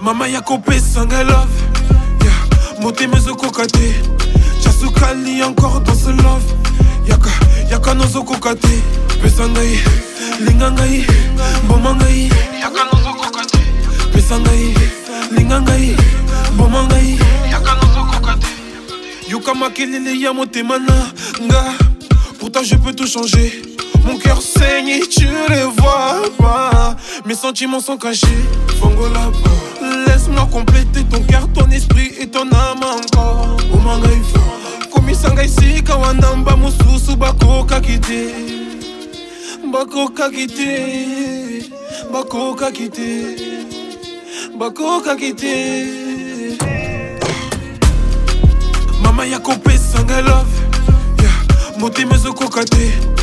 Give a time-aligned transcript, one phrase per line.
[0.00, 1.50] mama yako opesanga love
[2.20, 2.94] Ya, yeah.
[2.94, 3.94] kate ezokoka sukali
[4.62, 6.44] chasukali encore dans ce love
[7.08, 7.30] yaka
[7.70, 8.68] yaka nozokoka te
[9.22, 9.78] pesa ngai
[10.40, 10.70] linga
[11.64, 11.92] mboma
[12.60, 13.58] yaka no kokate
[14.12, 14.36] pesa
[15.36, 15.96] lingangai,
[16.56, 17.18] bomangai,
[17.50, 17.76] yaka
[19.28, 21.62] Yuka makilili ya motema nga
[22.38, 23.62] pourtant je peux tout changer
[24.04, 26.25] mon cœur saigne tu le vois
[27.26, 28.44] Mes sentiments sont cachés,
[28.80, 30.04] Fongo là-bas.
[30.06, 33.56] Laisse-moi compléter ton cœur, ton esprit et ton âme encore.
[33.72, 38.32] Oh, Omanga ifa, komisanga isika wanamba mususu bakokaki te.
[39.72, 41.66] Bakokaki te,
[42.12, 43.22] bakokaki te,
[44.56, 45.84] bakokaki te.
[49.02, 50.56] Mama ya kopesanga love,
[51.20, 51.34] yeah.
[51.80, 53.15] motema ezokoka te.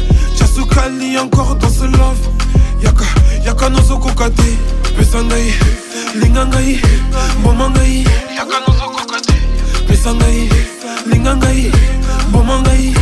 [4.14, 4.52] kokate
[4.97, 5.47] pesa ngai
[6.22, 6.72] linga ngai
[7.44, 7.95] boma ngai
[8.38, 9.36] yaka nozo kokate
[9.88, 10.39] pesa ngai
[11.09, 11.61] linga ngai
[12.34, 12.94] ngai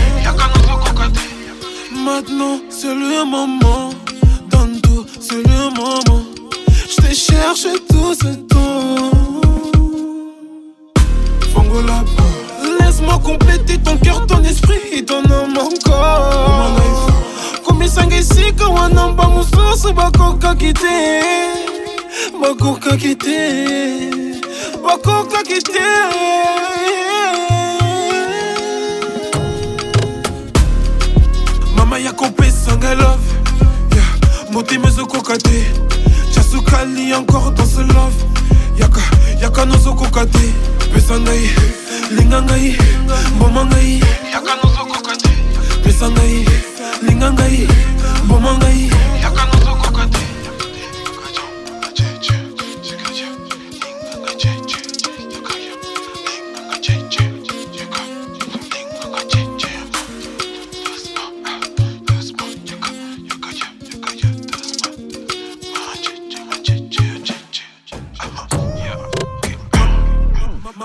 [2.06, 3.90] maintenant c'est le moment
[4.52, 4.70] dans
[5.26, 6.22] c'est le moment
[6.92, 8.51] je te cherche tout ce temps
[20.02, 21.00] bakokaki te
[22.42, 23.40] bakokaki te
[24.86, 25.86] bakokaki te
[31.78, 33.28] mama ya kopesanga love
[33.96, 34.12] yeah.
[34.52, 35.62] motema ezokoka te
[36.36, 38.20] jasukali encore dans ce love
[38.80, 39.02] yaka
[39.42, 40.48] yaka nozokoka te
[40.94, 41.46] pesa ngai
[42.16, 42.78] linga ngai
[43.36, 44.00] mboma ngai
[44.34, 45.30] yaka nozokoka te
[45.84, 46.44] pesa ngai
[47.08, 47.68] linga ngai
[48.26, 48.80] mboma ngai
[49.22, 49.61] yaka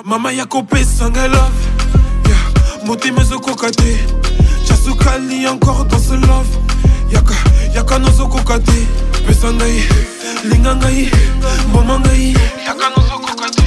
[0.06, 1.58] mama ya kopesa ngai love
[2.28, 2.86] yeah.
[2.86, 3.96] motema ezokoka te
[4.68, 6.46] jasukali encore dans ce love
[7.12, 7.34] yaka
[7.74, 8.86] yaka nozokoka te
[9.26, 9.82] pesa ngai
[10.44, 11.10] linga ngai
[11.72, 12.34] boma ngai
[12.66, 13.64] yaka nozokoka te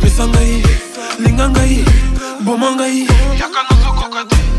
[0.00, 0.62] pesa ngai
[1.18, 1.84] linga ngai
[2.46, 2.96] boma ngai
[3.40, 4.49] yaka nozokoka te